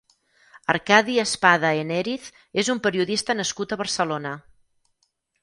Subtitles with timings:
[0.73, 2.31] Arcadi Espada Enériz
[2.63, 4.35] és un periodista nascut a Barcelona.